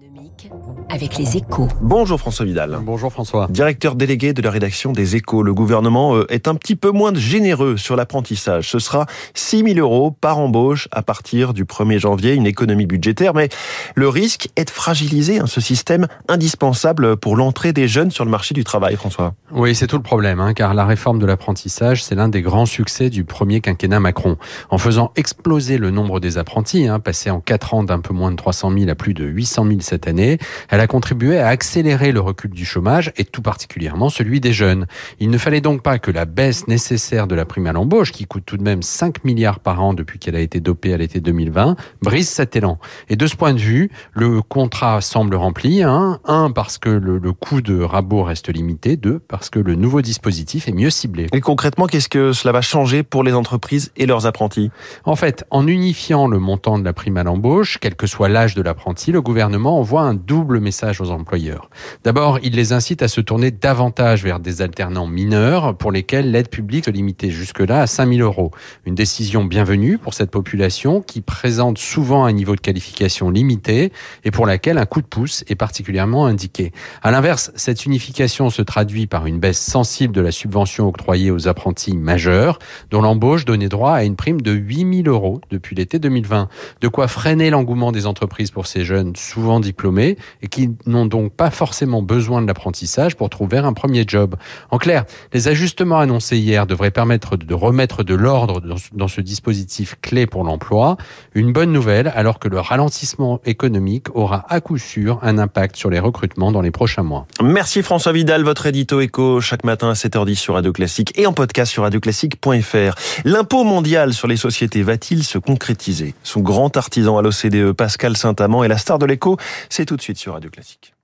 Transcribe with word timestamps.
économique 0.00 0.50
avec 0.88 1.18
les 1.18 1.36
échos. 1.36 1.68
Bonjour 1.80 2.18
François 2.18 2.44
Vidal. 2.44 2.78
Bonjour 2.82 3.12
François. 3.12 3.48
Directeur 3.50 3.94
délégué 3.94 4.32
de 4.32 4.42
la 4.42 4.50
rédaction 4.50 4.92
des 4.92 5.16
échos. 5.16 5.42
Le 5.42 5.52
gouvernement 5.52 6.16
euh, 6.16 6.32
est 6.32 6.48
un 6.48 6.54
petit 6.54 6.76
peu 6.76 6.90
moins 6.90 7.14
généreux 7.14 7.76
sur 7.76 7.96
l'apprentissage. 7.96 8.70
Ce 8.70 8.78
sera 8.78 9.06
6 9.34 9.74
000 9.74 9.78
euros 9.78 10.10
par 10.10 10.38
embauche 10.38 10.88
à 10.90 11.02
partir 11.02 11.52
du 11.52 11.64
1er 11.64 11.98
janvier, 11.98 12.34
une 12.34 12.46
économie 12.46 12.86
budgétaire. 12.86 13.34
Mais 13.34 13.48
le 13.94 14.08
risque 14.08 14.48
est 14.56 14.64
de 14.64 14.70
fragiliser 14.70 15.40
hein, 15.40 15.46
ce 15.46 15.60
système 15.60 16.06
indispensable 16.28 17.16
pour 17.16 17.36
l'entrée 17.36 17.72
des 17.72 17.88
jeunes 17.88 18.10
sur 18.10 18.24
le 18.24 18.30
marché 18.30 18.54
du 18.54 18.64
travail, 18.64 18.96
François. 18.96 19.34
Oui, 19.52 19.74
c'est 19.74 19.86
tout 19.86 19.96
le 19.96 20.02
problème, 20.02 20.40
hein, 20.40 20.54
car 20.54 20.74
la 20.74 20.86
réforme 20.86 21.18
de 21.18 21.26
l'apprentissage, 21.26 22.02
c'est 22.02 22.14
l'un 22.14 22.28
des 22.28 22.42
grands 22.42 22.66
succès 22.66 23.10
du 23.10 23.24
premier 23.24 23.60
quinquennat 23.60 24.00
Macron. 24.00 24.36
En 24.70 24.78
faisant 24.78 25.12
exploser 25.16 25.78
le 25.78 25.90
nombre 25.90 26.20
des 26.20 26.38
apprentis, 26.38 26.88
hein, 26.88 27.00
passé 27.00 27.30
en 27.30 27.40
4 27.40 27.74
ans 27.74 27.84
d'un 27.84 28.00
peu 28.00 28.14
moins 28.14 28.30
de 28.30 28.36
300 28.36 28.72
000 28.72 28.90
à 28.90 28.94
plus 28.94 29.14
de 29.14 29.24
800 29.24 29.66
000 29.66 29.80
cette 29.90 30.08
année, 30.08 30.38
elle 30.68 30.80
a 30.80 30.86
contribué 30.86 31.38
à 31.38 31.48
accélérer 31.48 32.12
le 32.12 32.20
recul 32.20 32.50
du 32.50 32.64
chômage 32.64 33.12
et 33.16 33.24
tout 33.24 33.42
particulièrement 33.42 34.08
celui 34.08 34.40
des 34.40 34.52
jeunes. 34.52 34.86
Il 35.18 35.30
ne 35.30 35.38
fallait 35.38 35.60
donc 35.60 35.82
pas 35.82 35.98
que 35.98 36.10
la 36.12 36.24
baisse 36.24 36.68
nécessaire 36.68 37.26
de 37.26 37.34
la 37.34 37.44
prime 37.44 37.66
à 37.66 37.72
l'embauche, 37.72 38.12
qui 38.12 38.24
coûte 38.26 38.44
tout 38.46 38.56
de 38.56 38.62
même 38.62 38.82
5 38.82 39.24
milliards 39.24 39.58
par 39.58 39.82
an 39.82 39.92
depuis 39.92 40.18
qu'elle 40.18 40.36
a 40.36 40.40
été 40.40 40.60
dopée 40.60 40.94
à 40.94 40.96
l'été 40.96 41.20
2020, 41.20 41.76
brise 42.02 42.28
cet 42.28 42.54
élan. 42.54 42.78
Et 43.08 43.16
de 43.16 43.26
ce 43.26 43.34
point 43.34 43.52
de 43.52 43.58
vue, 43.58 43.90
le 44.12 44.42
contrat 44.42 45.00
semble 45.00 45.34
rempli. 45.34 45.82
Hein. 45.82 46.20
Un, 46.24 46.52
parce 46.52 46.78
que 46.78 46.88
le, 46.88 47.18
le 47.18 47.32
coût 47.32 47.60
de 47.60 47.80
rabot 47.80 48.22
reste 48.22 48.48
limité. 48.48 48.96
Deux, 48.96 49.18
parce 49.18 49.50
que 49.50 49.58
le 49.58 49.74
nouveau 49.74 50.02
dispositif 50.02 50.68
est 50.68 50.72
mieux 50.72 50.90
ciblé. 50.90 51.26
Et 51.32 51.40
concrètement, 51.40 51.86
qu'est-ce 51.86 52.08
que 52.08 52.32
cela 52.32 52.52
va 52.52 52.60
changer 52.60 53.02
pour 53.02 53.24
les 53.24 53.32
entreprises 53.32 53.90
et 53.96 54.06
leurs 54.06 54.26
apprentis? 54.26 54.70
En 55.04 55.16
fait, 55.16 55.44
en 55.50 55.66
unifiant 55.66 56.28
le 56.28 56.38
montant 56.38 56.78
de 56.78 56.84
la 56.84 56.92
prime 56.92 57.16
à 57.16 57.24
l'embauche, 57.24 57.78
quel 57.80 57.96
que 57.96 58.06
soit 58.06 58.28
l'âge 58.28 58.54
de 58.54 58.62
l'apprenti, 58.62 59.10
le 59.10 59.20
gouvernement 59.20 59.79
envoie 59.80 60.02
un 60.02 60.12
double 60.12 60.60
message 60.60 61.00
aux 61.00 61.10
employeurs. 61.10 61.70
D'abord, 62.04 62.38
il 62.42 62.54
les 62.54 62.74
incite 62.74 63.02
à 63.02 63.08
se 63.08 63.22
tourner 63.22 63.50
davantage 63.50 64.22
vers 64.22 64.38
des 64.38 64.60
alternants 64.60 65.06
mineurs 65.06 65.74
pour 65.74 65.90
lesquels 65.90 66.30
l'aide 66.30 66.50
publique 66.50 66.84
se 66.84 66.90
limitait 66.90 67.30
jusque-là 67.30 67.80
à 67.80 67.86
5 67.86 68.12
000 68.12 68.20
euros. 68.20 68.50
Une 68.84 68.94
décision 68.94 69.42
bienvenue 69.42 69.96
pour 69.96 70.12
cette 70.12 70.30
population 70.30 71.00
qui 71.00 71.22
présente 71.22 71.78
souvent 71.78 72.26
un 72.26 72.32
niveau 72.32 72.56
de 72.56 72.60
qualification 72.60 73.30
limité 73.30 73.90
et 74.24 74.30
pour 74.30 74.44
laquelle 74.44 74.76
un 74.76 74.84
coup 74.84 75.00
de 75.00 75.06
pouce 75.06 75.44
est 75.48 75.54
particulièrement 75.54 76.26
indiqué. 76.26 76.72
À 77.02 77.10
l'inverse, 77.10 77.50
cette 77.54 77.86
unification 77.86 78.50
se 78.50 78.60
traduit 78.60 79.06
par 79.06 79.24
une 79.24 79.40
baisse 79.40 79.60
sensible 79.60 80.14
de 80.14 80.20
la 80.20 80.30
subvention 80.30 80.88
octroyée 80.88 81.30
aux 81.30 81.48
apprentis 81.48 81.96
majeurs, 81.96 82.58
dont 82.90 83.00
l'embauche 83.00 83.46
donnait 83.46 83.70
droit 83.70 83.92
à 83.92 84.04
une 84.04 84.16
prime 84.16 84.42
de 84.42 84.52
8 84.52 85.04
000 85.04 85.08
euros 85.08 85.40
depuis 85.50 85.74
l'été 85.74 85.98
2020. 85.98 86.48
De 86.82 86.88
quoi 86.88 87.08
freiner 87.08 87.48
l'engouement 87.48 87.92
des 87.92 88.06
entreprises 88.06 88.50
pour 88.50 88.66
ces 88.66 88.84
jeunes 88.84 89.16
souvent 89.16 89.58
diplômés 89.70 90.16
et 90.42 90.48
qui 90.48 90.70
n'ont 90.86 91.06
donc 91.06 91.32
pas 91.32 91.50
forcément 91.50 92.02
besoin 92.02 92.42
de 92.42 92.46
l'apprentissage 92.46 93.14
pour 93.16 93.30
trouver 93.30 93.58
un 93.58 93.72
premier 93.72 94.04
job. 94.06 94.34
En 94.70 94.78
clair, 94.78 95.04
les 95.32 95.46
ajustements 95.46 96.00
annoncés 96.00 96.38
hier 96.38 96.66
devraient 96.66 96.90
permettre 96.90 97.36
de 97.36 97.54
remettre 97.54 98.02
de 98.02 98.14
l'ordre 98.14 98.60
dans 98.92 99.08
ce 99.08 99.20
dispositif 99.20 99.96
clé 100.02 100.26
pour 100.26 100.42
l'emploi. 100.44 100.96
Une 101.34 101.52
bonne 101.52 101.72
nouvelle 101.72 102.12
alors 102.16 102.38
que 102.40 102.48
le 102.48 102.58
ralentissement 102.58 103.40
économique 103.44 104.06
aura 104.14 104.44
à 104.48 104.60
coup 104.60 104.78
sûr 104.78 105.20
un 105.22 105.38
impact 105.38 105.76
sur 105.76 105.90
les 105.90 106.00
recrutements 106.00 106.50
dans 106.50 106.62
les 106.62 106.72
prochains 106.72 107.04
mois. 107.04 107.26
Merci 107.42 107.82
François 107.82 108.12
Vidal, 108.12 108.42
votre 108.42 108.66
édito 108.66 109.00
éco 109.00 109.40
chaque 109.40 109.64
matin 109.64 109.90
à 109.90 109.92
7h10 109.92 110.34
sur 110.34 110.54
Radio 110.54 110.72
Classique 110.72 111.16
et 111.16 111.26
en 111.26 111.32
podcast 111.32 111.70
sur 111.70 111.84
radioclassique.fr. 111.84 112.94
L'impôt 113.24 113.64
mondial 113.64 114.12
sur 114.14 114.26
les 114.26 114.36
sociétés 114.36 114.82
va-t-il 114.82 115.22
se 115.22 115.38
concrétiser? 115.38 116.14
Son 116.24 116.40
grand 116.40 116.76
artisan 116.76 117.18
à 117.18 117.22
l'OCDE, 117.22 117.72
Pascal 117.72 118.16
Saint-Amand, 118.16 118.64
est 118.64 118.68
la 118.68 118.78
star 118.78 118.98
de 118.98 119.06
l'écho. 119.06 119.36
C'est 119.68 119.86
tout 119.86 119.96
de 119.96 120.02
suite 120.02 120.18
sur 120.18 120.32
Radio 120.32 120.50
Classique. 120.50 120.94